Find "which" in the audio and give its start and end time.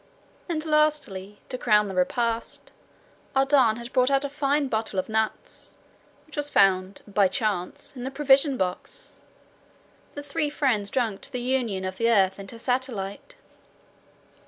6.25-6.35